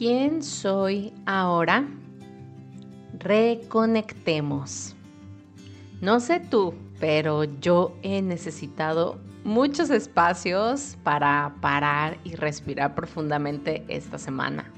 [0.00, 1.86] ¿Quién soy ahora?
[3.18, 4.96] Reconectemos.
[6.00, 14.16] No sé tú, pero yo he necesitado muchos espacios para parar y respirar profundamente esta
[14.16, 14.72] semana.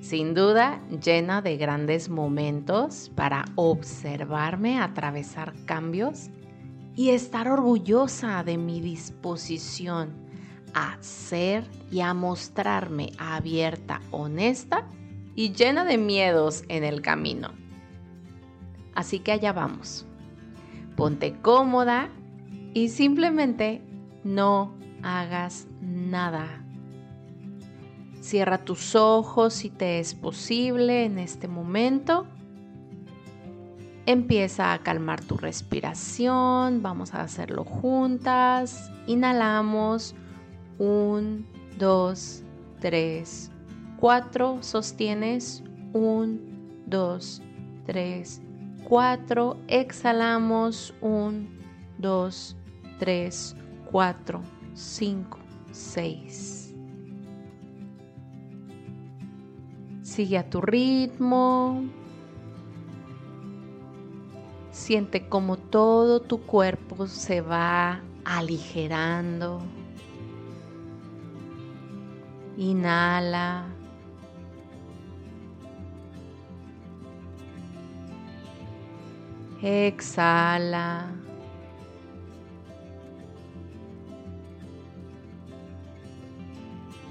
[0.00, 6.30] Sin duda, llena de grandes momentos para observarme atravesar cambios
[6.94, 10.25] y estar orgullosa de mi disposición
[10.76, 14.84] a ser y a mostrarme abierta, honesta
[15.34, 17.48] y llena de miedos en el camino.
[18.94, 20.04] Así que allá vamos.
[20.94, 22.10] Ponte cómoda
[22.74, 23.80] y simplemente
[24.22, 26.62] no hagas nada.
[28.20, 32.26] Cierra tus ojos si te es posible en este momento.
[34.04, 36.82] Empieza a calmar tu respiración.
[36.82, 38.90] Vamos a hacerlo juntas.
[39.06, 40.14] Inhalamos
[40.78, 41.44] 1,
[41.78, 42.44] 2,
[42.80, 43.50] 3,
[43.98, 46.38] 4, sostienes, 1,
[46.86, 47.42] 2,
[47.86, 48.42] 3,
[48.84, 51.48] 4, exhalamos, 1,
[51.98, 52.56] 2,
[52.98, 53.56] 3,
[53.90, 54.42] 4,
[54.74, 55.38] 5,
[55.72, 56.74] 6.
[60.02, 61.84] Sigue a tu ritmo.
[64.70, 69.60] Siente como todo tu cuerpo se va aligerando.
[72.56, 73.66] Inhala.
[79.62, 81.10] Exhala.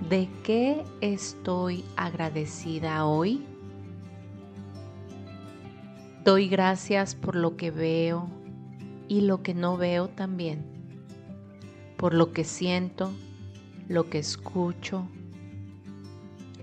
[0.09, 3.43] ¿De qué estoy agradecida hoy?
[6.23, 8.27] Doy gracias por lo que veo
[9.07, 10.63] y lo que no veo también,
[11.97, 13.11] por lo que siento,
[13.87, 15.07] lo que escucho,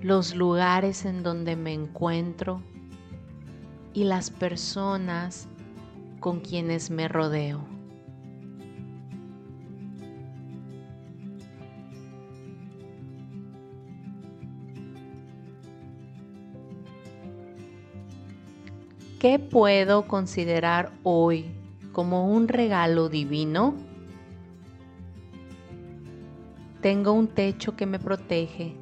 [0.02, 2.60] los lugares en donde me encuentro
[3.94, 5.48] y las personas
[6.18, 7.64] con quienes me rodeo.
[19.20, 21.52] ¿Qué puedo considerar hoy
[21.92, 23.76] como un regalo divino?
[26.80, 28.81] Tengo un techo que me protege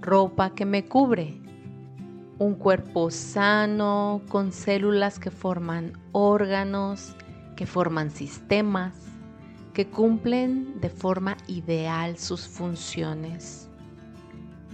[0.00, 1.40] ropa que me cubre,
[2.38, 7.14] un cuerpo sano con células que forman órganos,
[7.54, 8.94] que forman sistemas,
[9.74, 13.68] que cumplen de forma ideal sus funciones.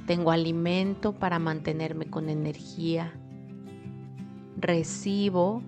[0.07, 3.13] Tengo alimento para mantenerme con energía.
[4.57, 5.63] Recibo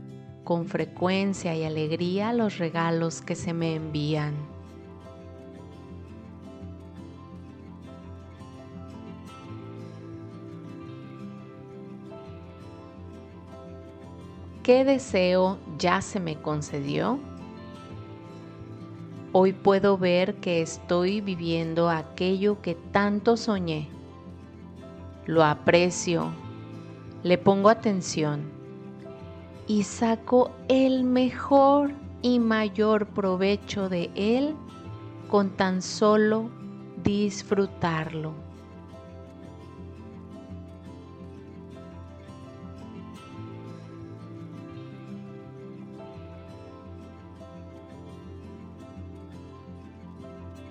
[0.44, 4.34] con frecuencia y alegría los regalos que se me envían.
[14.68, 17.18] ¿Qué deseo ya se me concedió?
[19.32, 23.88] Hoy puedo ver que estoy viviendo aquello que tanto soñé.
[25.24, 26.32] Lo aprecio,
[27.22, 28.42] le pongo atención
[29.66, 34.54] y saco el mejor y mayor provecho de él
[35.30, 36.50] con tan solo
[37.02, 38.47] disfrutarlo.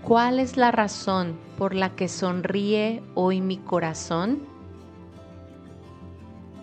[0.08, 4.40] ¿Cuál es la razón por la que sonríe hoy mi corazón?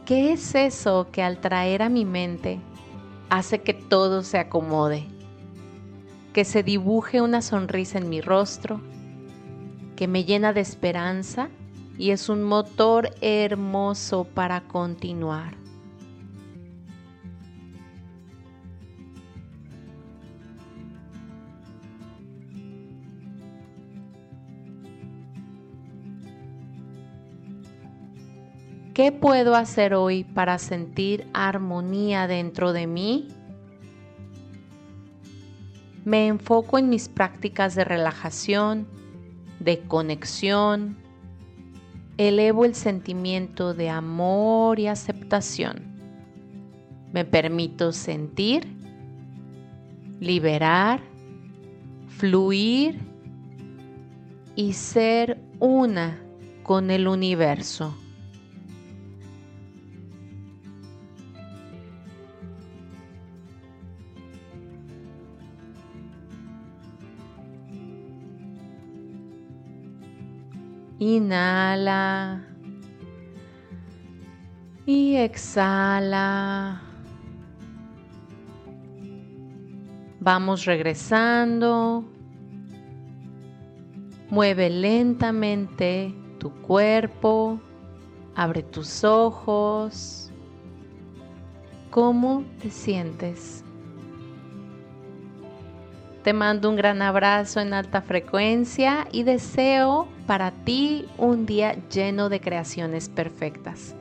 [0.07, 2.59] ¿Qué es eso que al traer a mi mente
[3.29, 5.05] hace que todo se acomode?
[6.33, 8.81] Que se dibuje una sonrisa en mi rostro,
[9.95, 11.51] que me llena de esperanza
[11.99, 15.64] y es un motor hermoso para continuar.
[28.95, 33.27] ¿Qué puedo hacer hoy para sentir armonía dentro de mí?
[36.05, 38.87] Me enfoco en mis prácticas de relajación,
[39.59, 40.97] de conexión,
[42.19, 45.83] elevo el sentimiento de amor y aceptación.
[47.13, 48.65] Me permito sentir,
[50.21, 51.01] liberar,
[52.07, 53.01] fluir
[54.55, 56.17] y ser una
[56.63, 57.97] con el universo.
[70.99, 72.45] Inhala.
[74.87, 76.83] Y exhala.
[80.21, 82.05] Vamos regresando.
[84.31, 87.61] Mueve lentamente tu cuerpo.
[88.37, 90.31] Abre tus ojos.
[91.91, 93.64] ¿Cómo te sientes?
[96.25, 102.31] Te mando un gran abrazo en alta frecuencia y deseo para ti un día lleno
[102.31, 103.95] de creaciones perfectas.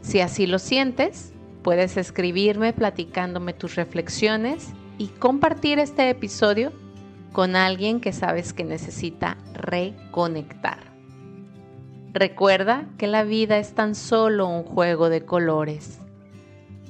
[0.00, 1.32] Si así lo sientes,
[1.62, 6.72] puedes escribirme platicándome tus reflexiones y compartir este episodio
[7.30, 10.80] con alguien que sabes que necesita reconectar.
[12.12, 16.00] Recuerda que la vida es tan solo un juego de colores.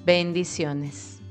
[0.07, 1.22] Bendiciones.